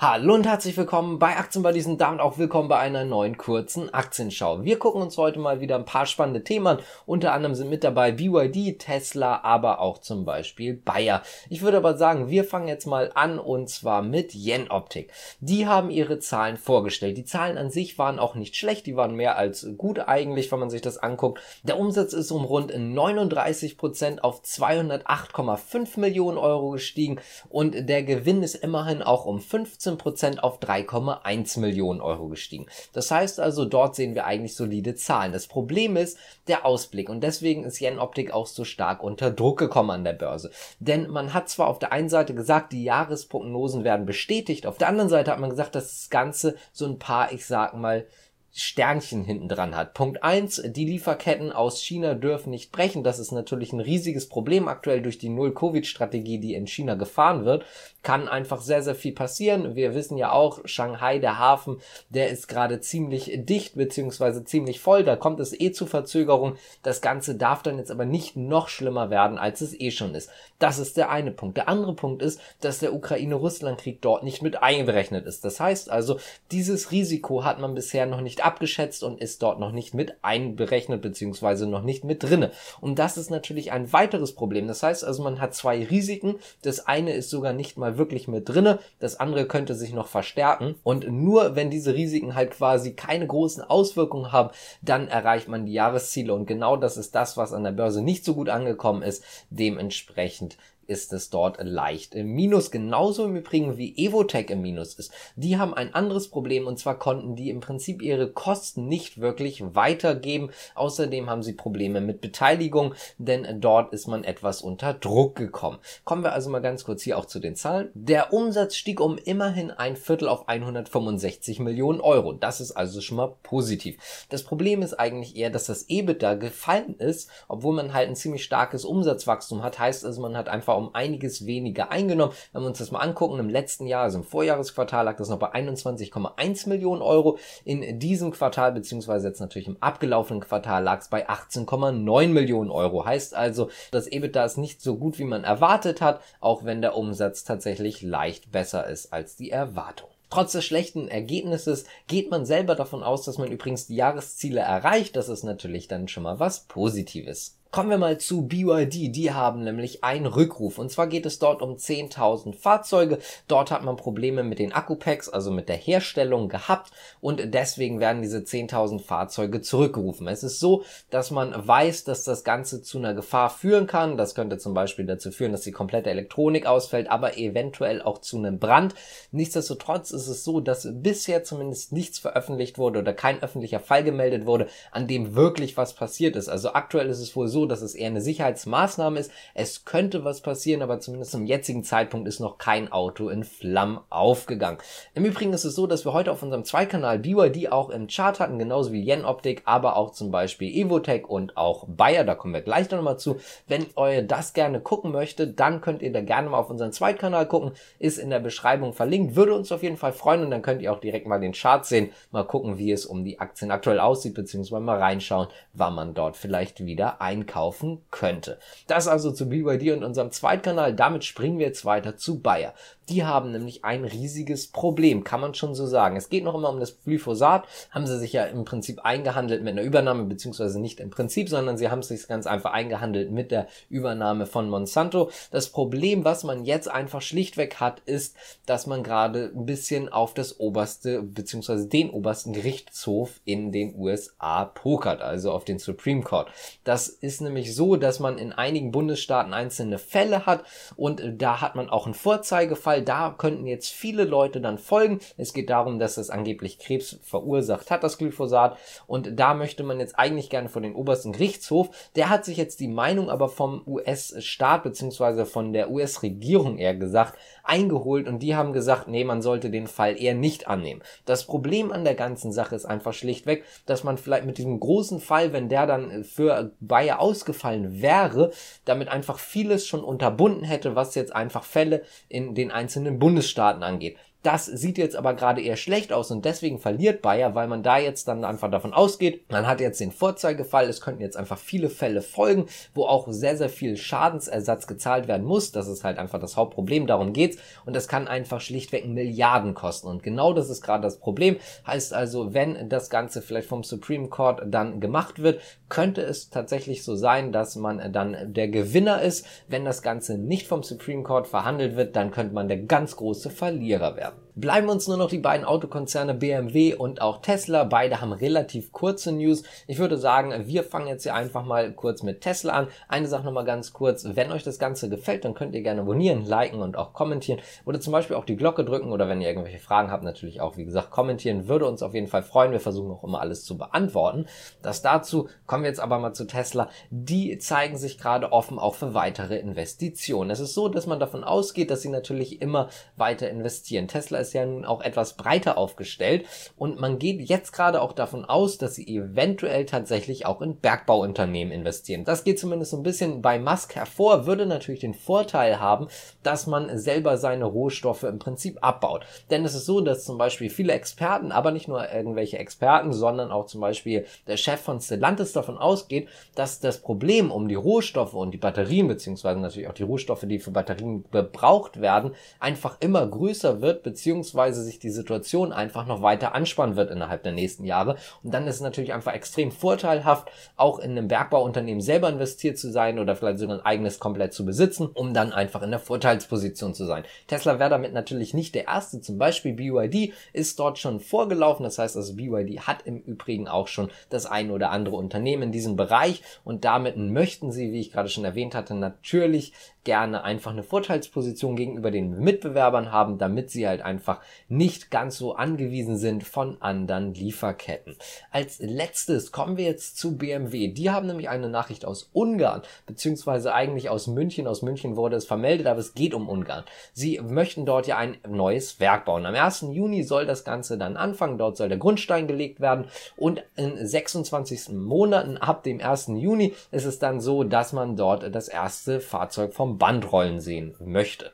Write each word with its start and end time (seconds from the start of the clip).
Hallo 0.00 0.34
und 0.34 0.46
herzlich 0.46 0.76
willkommen 0.76 1.18
bei 1.18 1.36
Aktienbuddies 1.36 1.86
und 1.86 2.00
damit 2.00 2.20
auch 2.20 2.38
willkommen 2.38 2.68
bei 2.68 2.78
einer 2.78 3.04
neuen 3.04 3.36
kurzen 3.36 3.92
Aktienschau. 3.92 4.62
Wir 4.62 4.78
gucken 4.78 5.02
uns 5.02 5.18
heute 5.18 5.40
mal 5.40 5.60
wieder 5.60 5.74
ein 5.74 5.86
paar 5.86 6.06
spannende 6.06 6.44
Themen 6.44 6.68
an. 6.68 6.78
Unter 7.04 7.32
anderem 7.32 7.56
sind 7.56 7.68
mit 7.68 7.82
dabei 7.82 8.12
BYD, 8.12 8.78
Tesla, 8.78 9.40
aber 9.42 9.80
auch 9.80 9.98
zum 9.98 10.24
Beispiel 10.24 10.74
Bayer. 10.74 11.24
Ich 11.50 11.62
würde 11.62 11.78
aber 11.78 11.96
sagen, 11.96 12.30
wir 12.30 12.44
fangen 12.44 12.68
jetzt 12.68 12.86
mal 12.86 13.10
an 13.16 13.40
und 13.40 13.70
zwar 13.70 14.02
mit 14.02 14.36
Yen 14.36 14.70
Optik. 14.70 15.10
Die 15.40 15.66
haben 15.66 15.90
ihre 15.90 16.20
Zahlen 16.20 16.58
vorgestellt. 16.58 17.18
Die 17.18 17.24
Zahlen 17.24 17.58
an 17.58 17.72
sich 17.72 17.98
waren 17.98 18.20
auch 18.20 18.36
nicht 18.36 18.54
schlecht, 18.54 18.86
die 18.86 18.94
waren 18.94 19.16
mehr 19.16 19.36
als 19.36 19.66
gut 19.76 19.98
eigentlich, 19.98 20.52
wenn 20.52 20.60
man 20.60 20.70
sich 20.70 20.80
das 20.80 20.98
anguckt. 20.98 21.40
Der 21.64 21.76
Umsatz 21.76 22.12
ist 22.12 22.30
um 22.30 22.44
rund 22.44 22.72
39 22.72 23.76
Prozent 23.76 24.22
auf 24.22 24.42
208,5 24.42 25.98
Millionen 25.98 26.38
Euro 26.38 26.70
gestiegen 26.70 27.18
und 27.48 27.88
der 27.88 28.04
Gewinn 28.04 28.44
ist 28.44 28.54
immerhin 28.54 29.02
auch 29.02 29.24
um 29.24 29.40
15 29.40 29.87
15% 29.88 30.38
auf 30.38 30.60
3,1 30.60 31.60
Millionen 31.60 32.00
Euro 32.00 32.28
gestiegen. 32.28 32.66
Das 32.92 33.10
heißt 33.10 33.40
also, 33.40 33.64
dort 33.64 33.96
sehen 33.96 34.14
wir 34.14 34.26
eigentlich 34.26 34.54
solide 34.54 34.94
Zahlen. 34.94 35.32
Das 35.32 35.46
Problem 35.46 35.96
ist 35.96 36.18
der 36.46 36.66
Ausblick 36.66 37.08
und 37.08 37.22
deswegen 37.22 37.64
ist 37.64 37.80
Yen 37.80 37.98
Optik 37.98 38.32
auch 38.32 38.46
so 38.46 38.64
stark 38.64 39.02
unter 39.02 39.30
Druck 39.30 39.58
gekommen 39.58 39.90
an 39.90 40.04
der 40.04 40.12
Börse. 40.12 40.50
Denn 40.78 41.08
man 41.08 41.34
hat 41.34 41.48
zwar 41.48 41.68
auf 41.68 41.78
der 41.78 41.92
einen 41.92 42.08
Seite 42.08 42.34
gesagt, 42.34 42.72
die 42.72 42.84
Jahresprognosen 42.84 43.84
werden 43.84 44.06
bestätigt, 44.06 44.66
auf 44.66 44.78
der 44.78 44.88
anderen 44.88 45.08
Seite 45.08 45.30
hat 45.30 45.40
man 45.40 45.50
gesagt, 45.50 45.74
dass 45.74 45.88
das 45.88 46.10
Ganze 46.10 46.56
so 46.72 46.86
ein 46.86 46.98
paar, 46.98 47.32
ich 47.32 47.46
sag 47.46 47.74
mal, 47.74 48.06
Sternchen 48.52 49.24
hinten 49.24 49.48
dran 49.48 49.76
hat. 49.76 49.94
Punkt 49.94 50.22
eins: 50.22 50.62
die 50.64 50.84
Lieferketten 50.84 51.52
aus 51.52 51.80
China 51.80 52.14
dürfen 52.14 52.50
nicht 52.50 52.72
brechen. 52.72 53.04
Das 53.04 53.18
ist 53.18 53.30
natürlich 53.30 53.72
ein 53.72 53.80
riesiges 53.80 54.28
Problem 54.28 54.68
aktuell 54.68 55.02
durch 55.02 55.18
die 55.18 55.28
Null-Covid-Strategie, 55.28 56.38
die 56.38 56.54
in 56.54 56.66
China 56.66 56.94
gefahren 56.94 57.44
wird. 57.44 57.64
Kann 58.02 58.26
einfach 58.28 58.60
sehr, 58.60 58.82
sehr 58.82 58.94
viel 58.94 59.12
passieren. 59.12 59.76
Wir 59.76 59.94
wissen 59.94 60.16
ja 60.16 60.32
auch, 60.32 60.60
Shanghai, 60.64 61.18
der 61.18 61.38
Hafen, 61.38 61.80
der 62.08 62.30
ist 62.30 62.48
gerade 62.48 62.80
ziemlich 62.80 63.32
dicht 63.34 63.76
beziehungsweise 63.76 64.44
ziemlich 64.44 64.80
voll. 64.80 65.04
Da 65.04 65.16
kommt 65.16 65.40
es 65.40 65.52
eh 65.52 65.72
zu 65.72 65.86
Verzögerung. 65.86 66.56
Das 66.82 67.00
Ganze 67.00 67.34
darf 67.34 67.62
dann 67.62 67.78
jetzt 67.78 67.90
aber 67.90 68.06
nicht 68.06 68.36
noch 68.36 68.68
schlimmer 68.68 69.10
werden, 69.10 69.38
als 69.38 69.60
es 69.60 69.78
eh 69.78 69.90
schon 69.90 70.14
ist. 70.14 70.30
Das 70.58 70.78
ist 70.78 70.96
der 70.96 71.10
eine 71.10 71.30
Punkt. 71.30 71.56
Der 71.56 71.68
andere 71.68 71.94
Punkt 71.94 72.22
ist, 72.22 72.40
dass 72.60 72.78
der 72.78 72.94
Ukraine-Russland-Krieg 72.94 74.00
dort 74.00 74.24
nicht 74.24 74.42
mit 74.42 74.62
einberechnet 74.62 75.26
ist. 75.26 75.44
Das 75.44 75.60
heißt 75.60 75.90
also, 75.90 76.18
dieses 76.50 76.90
Risiko 76.90 77.44
hat 77.44 77.60
man 77.60 77.74
bisher 77.74 78.06
noch 78.06 78.20
nicht 78.20 78.37
abgeschätzt 78.44 79.02
und 79.02 79.20
ist 79.20 79.42
dort 79.42 79.60
noch 79.60 79.72
nicht 79.72 79.94
mit 79.94 80.14
einberechnet 80.22 81.02
beziehungsweise 81.02 81.66
noch 81.66 81.82
nicht 81.82 82.04
mit 82.04 82.22
drinne. 82.22 82.50
Und 82.80 82.98
das 82.98 83.16
ist 83.16 83.30
natürlich 83.30 83.72
ein 83.72 83.92
weiteres 83.92 84.34
Problem. 84.34 84.68
Das 84.68 84.82
heißt 84.82 85.04
also, 85.04 85.22
man 85.22 85.40
hat 85.40 85.54
zwei 85.54 85.84
Risiken. 85.84 86.36
Das 86.62 86.86
eine 86.86 87.12
ist 87.12 87.30
sogar 87.30 87.52
nicht 87.52 87.78
mal 87.78 87.98
wirklich 87.98 88.28
mit 88.28 88.48
drinne, 88.48 88.78
das 88.98 89.18
andere 89.20 89.46
könnte 89.46 89.74
sich 89.74 89.92
noch 89.92 90.08
verstärken. 90.08 90.74
Und 90.82 91.10
nur 91.10 91.56
wenn 91.56 91.70
diese 91.70 91.94
Risiken 91.94 92.34
halt 92.34 92.52
quasi 92.52 92.94
keine 92.94 93.26
großen 93.26 93.62
Auswirkungen 93.62 94.32
haben, 94.32 94.50
dann 94.82 95.08
erreicht 95.08 95.48
man 95.48 95.66
die 95.66 95.72
Jahresziele. 95.72 96.34
Und 96.34 96.46
genau 96.46 96.76
das 96.76 96.96
ist 96.96 97.14
das, 97.14 97.36
was 97.36 97.52
an 97.52 97.64
der 97.64 97.72
Börse 97.72 98.02
nicht 98.02 98.24
so 98.24 98.34
gut 98.34 98.48
angekommen 98.48 99.02
ist. 99.02 99.24
Dementsprechend 99.50 100.56
ist 100.88 101.12
es 101.12 101.30
dort 101.30 101.58
leicht 101.62 102.14
im 102.14 102.32
Minus. 102.32 102.70
Genauso 102.70 103.26
im 103.26 103.36
Übrigen 103.36 103.76
wie 103.76 103.96
Evotech 103.96 104.50
im 104.50 104.62
Minus 104.62 104.94
ist. 104.94 105.12
Die 105.36 105.58
haben 105.58 105.74
ein 105.74 105.94
anderes 105.94 106.28
Problem 106.28 106.66
und 106.66 106.78
zwar 106.78 106.98
konnten 106.98 107.36
die 107.36 107.50
im 107.50 107.60
Prinzip 107.60 108.02
ihre 108.02 108.32
Kosten 108.32 108.88
nicht 108.88 109.20
wirklich 109.20 109.62
weitergeben. 109.74 110.50
Außerdem 110.74 111.28
haben 111.28 111.42
sie 111.42 111.52
Probleme 111.52 112.00
mit 112.00 112.20
Beteiligung, 112.20 112.94
denn 113.18 113.60
dort 113.60 113.92
ist 113.92 114.08
man 114.08 114.24
etwas 114.24 114.62
unter 114.62 114.94
Druck 114.94 115.36
gekommen. 115.36 115.78
Kommen 116.04 116.24
wir 116.24 116.32
also 116.32 116.48
mal 116.48 116.60
ganz 116.60 116.84
kurz 116.84 117.02
hier 117.02 117.18
auch 117.18 117.26
zu 117.26 117.38
den 117.38 117.54
Zahlen. 117.54 117.90
Der 117.92 118.32
Umsatz 118.32 118.74
stieg 118.74 119.00
um 119.00 119.18
immerhin 119.18 119.70
ein 119.70 119.96
Viertel 119.96 120.28
auf 120.28 120.48
165 120.48 121.60
Millionen 121.60 122.00
Euro. 122.00 122.32
Das 122.32 122.62
ist 122.62 122.72
also 122.72 123.02
schon 123.02 123.18
mal 123.18 123.34
positiv. 123.42 124.26
Das 124.30 124.42
Problem 124.42 124.80
ist 124.80 124.94
eigentlich 124.94 125.36
eher, 125.36 125.50
dass 125.50 125.66
das 125.66 125.84
EBITDA 125.90 126.34
gefallen 126.34 126.94
ist, 126.96 127.30
obwohl 127.46 127.76
man 127.76 127.92
halt 127.92 128.08
ein 128.08 128.16
ziemlich 128.16 128.42
starkes 128.42 128.86
Umsatzwachstum 128.86 129.62
hat. 129.62 129.78
Heißt 129.78 130.06
also, 130.06 130.22
man 130.22 130.36
hat 130.36 130.48
einfach 130.48 130.77
um 130.78 130.94
einiges 130.94 131.46
weniger 131.46 131.90
eingenommen. 131.90 132.32
Wenn 132.52 132.62
wir 132.62 132.68
uns 132.68 132.78
das 132.78 132.90
mal 132.90 133.00
angucken, 133.00 133.38
im 133.38 133.48
letzten 133.48 133.86
Jahr, 133.86 134.04
also 134.04 134.18
im 134.18 134.24
Vorjahresquartal, 134.24 135.04
lag 135.04 135.16
das 135.16 135.28
noch 135.28 135.38
bei 135.38 135.52
21,1 135.52 136.68
Millionen 136.68 137.02
Euro. 137.02 137.38
In 137.64 137.98
diesem 137.98 138.30
Quartal, 138.30 138.72
beziehungsweise 138.72 139.28
jetzt 139.28 139.40
natürlich 139.40 139.68
im 139.68 139.76
abgelaufenen 139.80 140.40
Quartal, 140.40 140.82
lag 140.82 141.00
es 141.00 141.08
bei 141.08 141.28
18,9 141.28 142.28
Millionen 142.28 142.70
Euro. 142.70 143.04
Heißt 143.04 143.34
also, 143.34 143.70
das 143.90 144.06
EBITDA 144.06 144.44
ist 144.44 144.56
nicht 144.56 144.80
so 144.80 144.96
gut, 144.96 145.18
wie 145.18 145.24
man 145.24 145.44
erwartet 145.44 146.00
hat, 146.00 146.20
auch 146.40 146.64
wenn 146.64 146.82
der 146.82 146.96
Umsatz 146.96 147.44
tatsächlich 147.44 148.02
leicht 148.02 148.52
besser 148.52 148.86
ist 148.86 149.12
als 149.12 149.36
die 149.36 149.50
Erwartung. 149.50 150.08
Trotz 150.30 150.52
des 150.52 150.64
schlechten 150.64 151.08
Ergebnisses 151.08 151.84
geht 152.06 152.30
man 152.30 152.44
selber 152.44 152.74
davon 152.74 153.02
aus, 153.02 153.24
dass 153.24 153.38
man 153.38 153.50
übrigens 153.50 153.86
die 153.86 153.96
Jahresziele 153.96 154.60
erreicht. 154.60 155.16
Das 155.16 155.30
ist 155.30 155.42
natürlich 155.42 155.88
dann 155.88 156.06
schon 156.08 156.24
mal 156.24 156.38
was 156.38 156.64
Positives. 156.64 157.57
Kommen 157.70 157.90
wir 157.90 157.98
mal 157.98 158.16
zu 158.16 158.46
BYD. 158.46 159.14
Die 159.14 159.32
haben 159.34 159.62
nämlich 159.62 160.02
einen 160.02 160.24
Rückruf. 160.24 160.78
Und 160.78 160.90
zwar 160.90 161.06
geht 161.06 161.26
es 161.26 161.38
dort 161.38 161.60
um 161.60 161.74
10.000 161.74 162.54
Fahrzeuge. 162.54 163.18
Dort 163.46 163.70
hat 163.70 163.84
man 163.84 163.96
Probleme 163.96 164.42
mit 164.42 164.58
den 164.58 164.72
Akkupacks, 164.72 165.28
also 165.28 165.50
mit 165.50 165.68
der 165.68 165.76
Herstellung 165.76 166.48
gehabt. 166.48 166.92
Und 167.20 167.52
deswegen 167.52 168.00
werden 168.00 168.22
diese 168.22 168.38
10.000 168.38 169.00
Fahrzeuge 169.00 169.60
zurückgerufen. 169.60 170.26
Es 170.28 170.42
ist 170.42 170.60
so, 170.60 170.82
dass 171.10 171.30
man 171.30 171.54
weiß, 171.54 172.04
dass 172.04 172.24
das 172.24 172.42
Ganze 172.42 172.80
zu 172.80 172.96
einer 172.96 173.12
Gefahr 173.12 173.50
führen 173.50 173.86
kann. 173.86 174.16
Das 174.16 174.34
könnte 174.34 174.56
zum 174.56 174.72
Beispiel 174.72 175.04
dazu 175.04 175.30
führen, 175.30 175.52
dass 175.52 175.60
die 175.60 175.72
komplette 175.72 176.08
Elektronik 176.08 176.64
ausfällt, 176.64 177.10
aber 177.10 177.36
eventuell 177.36 178.00
auch 178.00 178.18
zu 178.18 178.38
einem 178.38 178.58
Brand. 178.58 178.94
Nichtsdestotrotz 179.30 180.10
ist 180.10 180.28
es 180.28 180.42
so, 180.42 180.60
dass 180.60 180.88
bisher 180.90 181.44
zumindest 181.44 181.92
nichts 181.92 182.18
veröffentlicht 182.18 182.78
wurde 182.78 183.00
oder 183.00 183.12
kein 183.12 183.42
öffentlicher 183.42 183.80
Fall 183.80 184.04
gemeldet 184.04 184.46
wurde, 184.46 184.68
an 184.90 185.06
dem 185.06 185.34
wirklich 185.34 185.76
was 185.76 185.92
passiert 185.92 186.34
ist. 186.34 186.48
Also 186.48 186.72
aktuell 186.72 187.10
ist 187.10 187.20
es 187.20 187.36
wohl 187.36 187.48
so, 187.48 187.57
so, 187.58 187.66
dass 187.66 187.82
es 187.82 187.96
eher 187.96 188.06
eine 188.06 188.20
Sicherheitsmaßnahme 188.20 189.18
ist. 189.18 189.32
Es 189.52 189.84
könnte 189.84 190.24
was 190.24 190.42
passieren, 190.42 190.80
aber 190.80 191.00
zumindest 191.00 191.32
zum 191.32 191.44
jetzigen 191.44 191.82
Zeitpunkt 191.82 192.28
ist 192.28 192.38
noch 192.38 192.56
kein 192.58 192.92
Auto 192.92 193.30
in 193.30 193.42
Flammen 193.42 193.98
aufgegangen. 194.10 194.78
Im 195.14 195.24
Übrigen 195.24 195.52
ist 195.52 195.64
es 195.64 195.74
so, 195.74 195.88
dass 195.88 196.04
wir 196.04 196.12
heute 196.12 196.30
auf 196.30 196.42
unserem 196.44 196.64
Zweikanal 196.64 197.18
BYD 197.18 197.72
auch 197.72 197.90
im 197.90 198.06
Chart 198.06 198.38
hatten, 198.38 198.60
genauso 198.60 198.92
wie 198.92 199.04
Yen 199.04 199.24
Optik, 199.24 199.62
aber 199.64 199.96
auch 199.96 200.12
zum 200.12 200.30
Beispiel 200.30 200.72
Evotech 200.72 201.28
und 201.28 201.56
auch 201.56 201.84
Bayer. 201.88 202.22
Da 202.22 202.36
kommen 202.36 202.54
wir 202.54 202.60
gleich 202.60 202.88
noch 202.92 203.02
mal 203.02 203.18
zu. 203.18 203.38
Wenn 203.66 203.86
ihr 203.96 204.22
das 204.22 204.52
gerne 204.52 204.80
gucken 204.80 205.10
möchtet, 205.10 205.58
dann 205.58 205.80
könnt 205.80 206.00
ihr 206.00 206.12
da 206.12 206.20
gerne 206.20 206.50
mal 206.50 206.58
auf 206.58 206.70
unseren 206.70 206.92
Zweitkanal 206.92 207.48
gucken. 207.48 207.72
Ist 207.98 208.18
in 208.18 208.30
der 208.30 208.38
Beschreibung 208.38 208.92
verlinkt. 208.92 209.34
Würde 209.34 209.54
uns 209.54 209.72
auf 209.72 209.82
jeden 209.82 209.96
Fall 209.96 210.12
freuen 210.12 210.44
und 210.44 210.52
dann 210.52 210.62
könnt 210.62 210.80
ihr 210.80 210.92
auch 210.92 211.00
direkt 211.00 211.26
mal 211.26 211.40
den 211.40 211.52
Chart 211.52 211.84
sehen. 211.84 212.10
Mal 212.30 212.44
gucken, 212.44 212.78
wie 212.78 212.92
es 212.92 213.04
um 213.04 213.24
die 213.24 213.40
Aktien 213.40 213.72
aktuell 213.72 213.98
aussieht, 213.98 214.34
beziehungsweise 214.34 214.80
mal 214.80 214.98
reinschauen, 214.98 215.48
wann 215.72 215.96
man 215.96 216.14
dort 216.14 216.36
vielleicht 216.36 216.86
wieder 216.86 217.20
einkauft 217.20 217.47
kaufen 217.48 218.02
könnte. 218.12 218.58
Das 218.86 219.08
also 219.08 219.32
zu 219.32 219.48
BYD 219.48 219.92
und 219.92 220.04
unserem 220.04 220.30
Zweitkanal. 220.30 220.94
Damit 220.94 221.24
springen 221.24 221.58
wir 221.58 221.66
jetzt 221.66 221.84
weiter 221.84 222.16
zu 222.16 222.40
Bayer. 222.40 222.74
Die 223.08 223.24
haben 223.24 223.52
nämlich 223.52 223.84
ein 223.84 224.04
riesiges 224.04 224.66
Problem, 224.66 225.24
kann 225.24 225.40
man 225.40 225.54
schon 225.54 225.74
so 225.74 225.86
sagen. 225.86 226.16
Es 226.16 226.28
geht 226.28 226.44
noch 226.44 226.54
immer 226.54 226.68
um 226.68 226.78
das 226.78 227.02
Glyphosat. 227.02 227.66
Haben 227.90 228.06
sie 228.06 228.18
sich 228.18 228.34
ja 228.34 228.44
im 228.44 228.64
Prinzip 228.64 229.00
eingehandelt 229.00 229.62
mit 229.62 229.72
einer 229.72 229.82
Übernahme, 229.82 230.24
beziehungsweise 230.24 230.78
nicht 230.78 231.00
im 231.00 231.10
Prinzip, 231.10 231.48
sondern 231.48 231.78
sie 231.78 231.90
haben 231.90 232.00
es 232.00 232.08
sich 232.08 232.28
ganz 232.28 232.46
einfach 232.46 232.72
eingehandelt 232.72 233.30
mit 233.30 233.50
der 233.50 233.66
Übernahme 233.88 234.44
von 234.44 234.68
Monsanto. 234.68 235.30
Das 235.50 235.70
Problem, 235.70 236.24
was 236.24 236.44
man 236.44 236.66
jetzt 236.66 236.88
einfach 236.88 237.22
schlichtweg 237.22 237.76
hat, 237.80 238.00
ist, 238.00 238.36
dass 238.66 238.86
man 238.86 239.02
gerade 239.02 239.52
ein 239.54 239.64
bisschen 239.64 240.10
auf 240.10 240.34
das 240.34 240.60
oberste, 240.60 241.22
beziehungsweise 241.22 241.88
den 241.88 242.10
obersten 242.10 242.52
Gerichtshof 242.52 243.40
in 243.46 243.72
den 243.72 243.94
USA 243.96 244.66
pokert, 244.66 245.22
also 245.22 245.52
auf 245.52 245.64
den 245.64 245.78
Supreme 245.78 246.22
Court. 246.22 246.50
Das 246.84 247.08
ist 247.08 247.37
nämlich 247.40 247.74
so, 247.74 247.96
dass 247.96 248.18
man 248.18 248.38
in 248.38 248.52
einigen 248.52 248.90
Bundesstaaten 248.90 249.54
einzelne 249.54 249.98
Fälle 249.98 250.46
hat 250.46 250.64
und 250.96 251.22
da 251.38 251.60
hat 251.60 251.74
man 251.74 251.88
auch 251.88 252.06
einen 252.06 252.14
Vorzeigefall 252.14 252.88
Fall, 252.88 253.02
da 253.02 253.34
könnten 253.36 253.66
jetzt 253.66 253.90
viele 253.90 254.24
Leute 254.24 254.62
dann 254.62 254.78
folgen. 254.78 255.20
Es 255.36 255.52
geht 255.52 255.68
darum, 255.68 255.98
dass 255.98 256.16
es 256.16 256.30
angeblich 256.30 256.78
Krebs 256.78 257.18
verursacht 257.22 257.90
hat, 257.90 258.02
das 258.02 258.16
Glyphosat. 258.16 258.78
Und 259.06 259.38
da 259.38 259.52
möchte 259.52 259.82
man 259.82 260.00
jetzt 260.00 260.18
eigentlich 260.18 260.48
gerne 260.48 260.70
vor 260.70 260.80
den 260.80 260.94
obersten 260.94 261.32
Gerichtshof. 261.32 261.90
Der 262.16 262.30
hat 262.30 262.44
sich 262.44 262.56
jetzt 262.56 262.80
die 262.80 262.88
Meinung 262.88 263.28
aber 263.28 263.48
vom 263.48 263.82
US-Staat 263.86 264.84
beziehungsweise 264.84 265.44
von 265.44 265.72
der 265.72 265.90
US-Regierung 265.90 266.78
eher 266.78 266.94
gesagt 266.94 267.38
eingeholt 267.68 268.28
und 268.28 268.40
die 268.42 268.54
haben 268.54 268.72
gesagt, 268.72 269.08
nee, 269.08 269.24
man 269.24 269.42
sollte 269.42 269.70
den 269.70 269.86
Fall 269.86 270.20
eher 270.20 270.34
nicht 270.34 270.68
annehmen. 270.68 271.02
Das 271.24 271.46
Problem 271.46 271.92
an 271.92 272.04
der 272.04 272.14
ganzen 272.14 272.52
Sache 272.52 272.74
ist 272.74 272.84
einfach 272.84 273.14
schlichtweg, 273.14 273.64
dass 273.86 274.04
man 274.04 274.18
vielleicht 274.18 274.44
mit 274.44 274.58
diesem 274.58 274.80
großen 274.80 275.20
Fall, 275.20 275.52
wenn 275.52 275.68
der 275.68 275.86
dann 275.86 276.24
für 276.24 276.72
Bayer 276.80 277.20
ausgefallen 277.20 278.02
wäre, 278.02 278.52
damit 278.84 279.08
einfach 279.08 279.38
vieles 279.38 279.86
schon 279.86 280.04
unterbunden 280.04 280.64
hätte, 280.64 280.94
was 280.94 281.14
jetzt 281.14 281.34
einfach 281.34 281.64
Fälle 281.64 282.02
in 282.28 282.54
den 282.54 282.70
einzelnen 282.70 282.88
einzelnen 282.88 283.18
Bundesstaaten 283.18 283.82
angeht. 283.82 284.16
Das 284.44 284.66
sieht 284.66 284.98
jetzt 284.98 285.16
aber 285.16 285.34
gerade 285.34 285.60
eher 285.60 285.76
schlecht 285.76 286.12
aus 286.12 286.30
und 286.30 286.44
deswegen 286.44 286.78
verliert 286.78 287.22
Bayer, 287.22 287.56
weil 287.56 287.66
man 287.66 287.82
da 287.82 287.98
jetzt 287.98 288.28
dann 288.28 288.44
einfach 288.44 288.70
davon 288.70 288.94
ausgeht, 288.94 289.50
man 289.50 289.66
hat 289.66 289.80
jetzt 289.80 289.98
den 289.98 290.12
Vorzeigefall, 290.12 290.88
es 290.88 291.00
könnten 291.00 291.22
jetzt 291.22 291.36
einfach 291.36 291.58
viele 291.58 291.90
Fälle 291.90 292.22
folgen, 292.22 292.66
wo 292.94 293.06
auch 293.06 293.26
sehr, 293.28 293.56
sehr 293.56 293.68
viel 293.68 293.96
Schadensersatz 293.96 294.86
gezahlt 294.86 295.26
werden 295.26 295.44
muss. 295.44 295.72
Das 295.72 295.88
ist 295.88 296.04
halt 296.04 296.18
einfach 296.18 296.38
das 296.38 296.56
Hauptproblem, 296.56 297.08
darum 297.08 297.32
geht's. 297.32 297.58
Und 297.84 297.96
das 297.96 298.06
kann 298.06 298.28
einfach 298.28 298.60
schlichtweg 298.60 299.08
Milliarden 299.08 299.74
kosten. 299.74 300.06
Und 300.06 300.22
genau 300.22 300.52
das 300.52 300.70
ist 300.70 300.82
gerade 300.82 301.02
das 301.02 301.18
Problem. 301.18 301.56
Heißt 301.84 302.14
also, 302.14 302.54
wenn 302.54 302.88
das 302.88 303.10
Ganze 303.10 303.42
vielleicht 303.42 303.68
vom 303.68 303.82
Supreme 303.82 304.28
Court 304.28 304.62
dann 304.66 305.00
gemacht 305.00 305.42
wird, 305.42 305.60
könnte 305.88 306.22
es 306.22 306.48
tatsächlich 306.50 307.02
so 307.02 307.16
sein, 307.16 307.50
dass 307.50 307.74
man 307.74 308.12
dann 308.12 308.54
der 308.54 308.68
Gewinner 308.68 309.20
ist. 309.20 309.46
Wenn 309.66 309.84
das 309.84 310.02
Ganze 310.02 310.38
nicht 310.38 310.68
vom 310.68 310.84
Supreme 310.84 311.24
Court 311.24 311.48
verhandelt 311.48 311.96
wird, 311.96 312.14
dann 312.14 312.30
könnte 312.30 312.54
man 312.54 312.68
der 312.68 312.78
ganz 312.78 313.16
große 313.16 313.50
Verlierer 313.50 314.16
werden. 314.16 314.27
샵 314.28 314.47
Bleiben 314.60 314.88
uns 314.88 315.06
nur 315.06 315.16
noch 315.16 315.28
die 315.28 315.38
beiden 315.38 315.64
Autokonzerne 315.64 316.34
BMW 316.34 316.92
und 316.92 317.22
auch 317.22 317.42
Tesla. 317.42 317.84
Beide 317.84 318.20
haben 318.20 318.32
relativ 318.32 318.90
kurze 318.90 319.30
News. 319.30 319.62
Ich 319.86 319.98
würde 319.98 320.16
sagen, 320.16 320.52
wir 320.66 320.82
fangen 320.82 321.06
jetzt 321.06 321.22
hier 321.22 321.36
einfach 321.36 321.64
mal 321.64 321.92
kurz 321.92 322.24
mit 322.24 322.40
Tesla 322.40 322.72
an. 322.72 322.88
Eine 323.06 323.28
Sache 323.28 323.44
nochmal 323.44 323.64
ganz 323.64 323.92
kurz. 323.92 324.26
Wenn 324.28 324.50
euch 324.50 324.64
das 324.64 324.80
Ganze 324.80 325.08
gefällt, 325.08 325.44
dann 325.44 325.54
könnt 325.54 325.76
ihr 325.76 325.82
gerne 325.82 326.00
abonnieren, 326.00 326.44
liken 326.44 326.80
und 326.80 326.96
auch 326.96 327.12
kommentieren. 327.12 327.60
Oder 327.84 328.00
zum 328.00 328.12
Beispiel 328.12 328.34
auch 328.34 328.44
die 328.44 328.56
Glocke 328.56 328.84
drücken 328.84 329.12
oder 329.12 329.28
wenn 329.28 329.40
ihr 329.40 329.46
irgendwelche 329.46 329.78
Fragen 329.78 330.10
habt, 330.10 330.24
natürlich 330.24 330.60
auch, 330.60 330.76
wie 330.76 330.84
gesagt, 330.84 331.12
kommentieren. 331.12 331.68
Würde 331.68 331.86
uns 331.86 332.02
auf 332.02 332.14
jeden 332.14 332.26
Fall 332.26 332.42
freuen. 332.42 332.72
Wir 332.72 332.80
versuchen 332.80 333.12
auch 333.12 333.22
immer 333.22 333.40
alles 333.40 333.64
zu 333.64 333.78
beantworten. 333.78 334.46
Das 334.82 335.02
dazu. 335.02 335.48
Kommen 335.66 335.84
wir 335.84 335.90
jetzt 335.90 336.00
aber 336.00 336.18
mal 336.18 336.32
zu 336.32 336.48
Tesla. 336.48 336.88
Die 337.10 337.58
zeigen 337.58 337.96
sich 337.96 338.18
gerade 338.18 338.50
offen 338.50 338.80
auch 338.80 338.96
für 338.96 339.14
weitere 339.14 339.56
Investitionen. 339.56 340.50
Es 340.50 340.58
ist 340.58 340.74
so, 340.74 340.88
dass 340.88 341.06
man 341.06 341.20
davon 341.20 341.44
ausgeht, 341.44 341.92
dass 341.92 342.02
sie 342.02 342.08
natürlich 342.08 342.60
immer 342.60 342.88
weiter 343.14 343.48
investieren. 343.48 344.08
Tesla 344.08 344.40
ist 344.40 344.47
ist 344.48 344.54
ja 344.54 344.64
nun 344.64 344.84
auch 344.84 345.02
etwas 345.02 345.34
breiter 345.34 345.76
aufgestellt 345.76 346.46
und 346.76 346.98
man 346.98 347.18
geht 347.18 347.40
jetzt 347.48 347.72
gerade 347.72 348.00
auch 348.00 348.12
davon 348.12 348.44
aus, 348.44 348.78
dass 348.78 348.94
sie 348.94 349.06
eventuell 349.06 349.84
tatsächlich 349.84 350.46
auch 350.46 350.62
in 350.62 350.76
Bergbauunternehmen 350.76 351.72
investieren. 351.72 352.24
Das 352.24 352.44
geht 352.44 352.58
zumindest 352.58 352.92
so 352.92 352.96
ein 352.96 353.02
bisschen 353.02 353.42
bei 353.42 353.58
Musk 353.58 353.94
hervor, 353.94 354.46
würde 354.46 354.64
natürlich 354.64 355.00
den 355.00 355.14
Vorteil 355.14 355.80
haben, 355.80 356.08
dass 356.42 356.66
man 356.66 356.98
selber 356.98 357.36
seine 357.36 357.66
Rohstoffe 357.66 358.22
im 358.22 358.38
Prinzip 358.38 358.78
abbaut. 358.80 359.26
Denn 359.50 359.64
es 359.64 359.74
ist 359.74 359.86
so, 359.86 360.00
dass 360.00 360.24
zum 360.24 360.38
Beispiel 360.38 360.70
viele 360.70 360.92
Experten, 360.94 361.52
aber 361.52 361.70
nicht 361.70 361.88
nur 361.88 362.10
irgendwelche 362.10 362.58
Experten, 362.58 363.12
sondern 363.12 363.50
auch 363.50 363.66
zum 363.66 363.80
Beispiel 363.80 364.24
der 364.46 364.56
Chef 364.56 364.80
von 364.80 365.00
Stellantis 365.00 365.52
davon 365.52 365.76
ausgeht, 365.76 366.28
dass 366.54 366.80
das 366.80 367.00
Problem 367.02 367.50
um 367.50 367.68
die 367.68 367.74
Rohstoffe 367.74 368.34
und 368.34 368.52
die 368.52 368.58
Batterien, 368.58 369.08
beziehungsweise 369.08 369.60
natürlich 369.60 369.88
auch 369.88 369.94
die 369.94 370.04
Rohstoffe, 370.04 370.44
die 370.46 370.58
für 370.58 370.70
Batterien 370.70 371.24
gebraucht 371.30 372.00
werden, 372.00 372.32
einfach 372.60 372.96
immer 373.00 373.26
größer 373.26 373.80
wird, 373.80 374.02
beziehungsweise 374.02 374.27
beziehungsweise 374.28 374.82
sich 374.82 374.98
die 374.98 375.08
Situation 375.08 375.72
einfach 375.72 376.06
noch 376.06 376.20
weiter 376.20 376.54
anspannen 376.54 376.96
wird 376.96 377.10
innerhalb 377.10 377.44
der 377.44 377.52
nächsten 377.52 377.84
Jahre. 377.84 378.16
Und 378.42 378.52
dann 378.52 378.66
ist 378.66 378.74
es 378.74 378.80
natürlich 378.82 379.14
einfach 379.14 379.32
extrem 379.32 379.72
vorteilhaft, 379.72 380.50
auch 380.76 380.98
in 380.98 381.12
einem 381.12 381.28
Bergbauunternehmen 381.28 382.02
selber 382.02 382.28
investiert 382.28 382.76
zu 382.76 382.92
sein 382.92 383.18
oder 383.18 383.36
vielleicht 383.36 383.58
sogar 383.58 383.78
ein 383.78 383.86
eigenes 383.86 384.18
komplett 384.18 384.52
zu 384.52 384.66
besitzen, 384.66 385.06
um 385.06 385.32
dann 385.32 385.54
einfach 385.54 385.80
in 385.80 385.90
der 385.90 385.98
Vorteilsposition 385.98 386.92
zu 386.92 387.06
sein. 387.06 387.24
Tesla 387.46 387.78
wäre 387.78 387.88
damit 387.88 388.12
natürlich 388.12 388.52
nicht 388.52 388.74
der 388.74 388.88
erste. 388.88 389.22
Zum 389.22 389.38
Beispiel 389.38 389.72
BYD 389.72 390.34
ist 390.52 390.78
dort 390.78 390.98
schon 390.98 391.20
vorgelaufen. 391.20 391.84
Das 391.84 391.98
heißt 391.98 392.14
also 392.14 392.34
BYD 392.34 392.80
hat 392.80 393.06
im 393.06 393.20
Übrigen 393.20 393.66
auch 393.66 393.88
schon 393.88 394.10
das 394.28 394.44
ein 394.44 394.70
oder 394.70 394.90
andere 394.90 395.16
Unternehmen 395.16 395.62
in 395.62 395.72
diesem 395.72 395.96
Bereich 395.96 396.42
und 396.64 396.84
damit 396.84 397.16
möchten 397.16 397.72
sie, 397.72 397.92
wie 397.92 398.00
ich 398.00 398.12
gerade 398.12 398.28
schon 398.28 398.44
erwähnt 398.44 398.74
hatte, 398.74 398.94
natürlich 398.94 399.72
gerne 400.08 400.42
einfach 400.42 400.70
eine 400.70 400.82
Vorteilsposition 400.82 401.76
gegenüber 401.76 402.10
den 402.10 402.38
Mitbewerbern 402.40 403.12
haben, 403.12 403.36
damit 403.36 403.70
sie 403.70 403.86
halt 403.86 404.00
einfach 404.00 404.40
nicht 404.66 405.10
ganz 405.10 405.36
so 405.36 405.54
angewiesen 405.54 406.16
sind 406.16 406.44
von 406.44 406.80
anderen 406.80 407.34
Lieferketten. 407.34 408.16
Als 408.50 408.78
letztes 408.78 409.52
kommen 409.52 409.76
wir 409.76 409.84
jetzt 409.84 410.16
zu 410.16 410.38
BMW. 410.38 410.88
Die 410.88 411.10
haben 411.10 411.26
nämlich 411.26 411.50
eine 411.50 411.68
Nachricht 411.68 412.06
aus 412.06 412.30
Ungarn, 412.32 412.80
beziehungsweise 413.04 413.74
eigentlich 413.74 414.08
aus 414.08 414.28
München. 414.28 414.66
Aus 414.66 414.80
München 414.80 415.14
wurde 415.14 415.36
es 415.36 415.44
vermeldet, 415.44 415.86
aber 415.86 416.00
es 416.00 416.14
geht 416.14 416.32
um 416.32 416.48
Ungarn. 416.48 416.84
Sie 417.12 417.38
möchten 417.42 417.84
dort 417.84 418.06
ja 418.06 418.16
ein 418.16 418.38
neues 418.48 419.00
Werk 419.00 419.26
bauen. 419.26 419.44
Am 419.44 419.54
1. 419.54 419.88
Juni 419.90 420.22
soll 420.22 420.46
das 420.46 420.64
Ganze 420.64 420.96
dann 420.96 421.18
anfangen. 421.18 421.58
Dort 421.58 421.76
soll 421.76 421.90
der 421.90 421.98
Grundstein 421.98 422.46
gelegt 422.46 422.80
werden 422.80 423.08
und 423.36 423.62
in 423.76 424.06
26 424.06 424.88
Monaten 424.88 425.58
ab 425.58 425.82
dem 425.82 426.00
1. 426.00 426.28
Juni 426.28 426.72
ist 426.92 427.04
es 427.04 427.18
dann 427.18 427.42
so, 427.42 427.62
dass 427.62 427.92
man 427.92 428.16
dort 428.16 428.54
das 428.54 428.68
erste 428.68 429.20
Fahrzeug 429.20 429.74
vom 429.74 429.97
Band 429.98 430.32
rollen 430.32 430.60
sehen 430.60 430.94
möchte. 431.00 431.52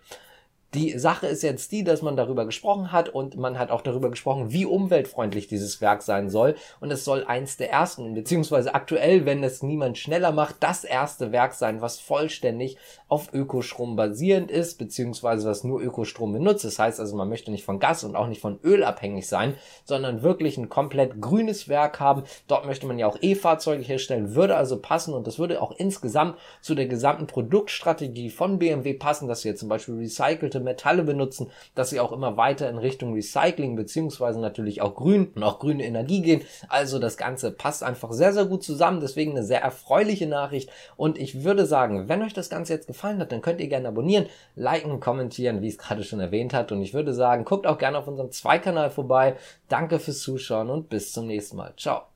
Die 0.75 0.99
Sache 0.99 1.29
ist 1.29 1.45
jetzt 1.45 1.71
die, 1.71 1.85
dass 1.85 2.03
man 2.03 2.17
darüber 2.17 2.47
gesprochen 2.47 2.91
hat 2.91 3.09
und 3.09 3.37
man 3.37 3.61
hat 3.61 3.71
auch 3.71 3.81
darüber 3.81 4.11
gesprochen, 4.11 4.51
wie 4.51 4.67
umweltfreundlich 4.67 5.47
dieses 5.47 5.81
Werk 5.81 6.03
sein 6.03 6.29
soll. 6.29 6.57
Und 6.81 6.91
es 6.91 7.05
soll 7.05 7.23
eins 7.23 7.57
der 7.57 7.71
ersten, 7.71 8.13
beziehungsweise 8.15 8.75
aktuell, 8.75 9.25
wenn 9.25 9.45
es 9.45 9.63
niemand 9.63 9.99
schneller 9.99 10.33
macht, 10.33 10.57
das 10.59 10.83
erste 10.83 11.31
Werk 11.31 11.55
sein, 11.55 11.81
was 11.81 12.01
vollständig 12.01 12.77
auf 13.07 13.33
Ökostrom 13.33 13.95
basierend 13.95 14.51
ist, 14.51 14.77
beziehungsweise 14.77 15.49
was 15.49 15.63
nur 15.63 15.81
Ökostrom 15.81 16.33
benutzt. 16.33 16.65
Das 16.65 16.81
heißt 16.81 16.99
also, 16.99 17.15
man 17.15 17.29
möchte 17.29 17.53
nicht 17.53 17.65
von 17.65 17.79
Gas 17.79 18.03
und 18.03 18.17
auch 18.17 18.27
nicht 18.27 18.41
von 18.41 18.59
Öl 18.65 18.83
abhängig 18.83 19.29
sein, 19.29 19.55
sondern 19.85 20.25
wirklich 20.25 20.59
ein 20.59 20.69
komplett 20.69 21.21
grünes 21.21 21.69
Werk 21.69 22.01
haben. 22.01 22.25
Dort 22.49 22.67
möchte 22.67 22.89
man 22.89 22.99
ja 22.99 23.07
auch 23.07 23.19
E-Fahrzeuge 23.21 23.85
herstellen, 23.85 24.35
würde 24.35 24.57
also 24.57 24.81
passen 24.81 25.15
und 25.15 25.29
das 25.29 25.39
würde 25.39 25.63
auch 25.63 25.71
insgesamt 25.71 26.37
zu 26.61 26.75
der 26.75 26.87
gesamten 26.87 27.29
Produktstrategie 27.29 28.31
von 28.31 28.59
BMW 28.59 28.95
passen, 28.95 29.29
dass 29.29 29.45
wir 29.45 29.55
zum 29.55 29.69
Beispiel 29.69 29.95
recycelte 29.95 30.64
Metalle 30.65 31.05
benutzen, 31.05 31.51
dass 31.75 31.91
sie 31.91 32.01
auch 32.01 32.13
immer 32.13 32.37
weiter 32.37 32.69
in 32.69 32.79
Richtung 32.79 33.15
Recycling 33.15 33.77
beziehungsweise 33.77 34.41
natürlich 34.41 34.83
auch 34.83 34.95
grün 34.95 35.31
und 35.35 35.43
auch 35.43 35.59
grüne 35.59 35.85
Energie 35.85 36.23
gehen. 36.23 36.43
Also 36.69 36.99
das 36.99 37.17
Ganze 37.17 37.53
passt 37.53 37.83
einfach 37.83 38.13
sehr, 38.13 38.33
sehr 38.33 38.47
gut 38.47 38.65
zusammen. 38.65 39.01
Deswegen 39.01 39.33
eine 39.33 39.45
sehr 39.45 39.63
erfreuliche 39.63 40.27
Nachricht. 40.27 40.71
Und 40.97 41.19
ich 41.19 41.45
würde 41.45 41.67
sagen, 41.67 42.09
wenn 42.09 42.23
euch 42.23 42.35
das 42.35 42.51
Ganze 42.51 42.73
jetzt 42.73 42.87
gefallen 42.87 43.21
hat, 43.21 43.33
dann 43.33 43.43
könnt 43.43 43.61
ihr 43.61 43.69
gerne 43.69 43.89
abonnieren, 43.89 44.27
liken, 44.57 45.01
kommentieren, 45.01 45.63
wie 45.63 45.69
es 45.69 45.79
gerade 45.79 46.03
schon 46.03 46.21
erwähnt 46.21 46.55
hat. 46.55 46.73
Und 46.73 46.83
ich 46.83 46.95
würde 46.95 47.15
sagen, 47.15 47.45
guckt 47.45 47.67
auch 47.67 47.79
gerne 47.79 47.99
auf 47.99 48.09
unserem 48.09 48.33
Zweikanal 48.33 48.91
vorbei. 48.91 49.37
Danke 49.69 49.99
fürs 49.99 50.21
Zuschauen 50.21 50.71
und 50.71 50.89
bis 50.89 51.13
zum 51.13 51.27
nächsten 51.27 51.57
Mal. 51.57 51.75
Ciao. 51.77 52.14